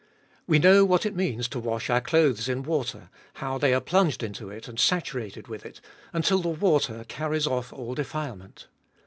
[0.47, 4.23] We know what it means to wash our clothes in water, how they are plunged
[4.23, 5.79] into it and saturated with it,
[6.11, 8.65] until the water carries off all defilement.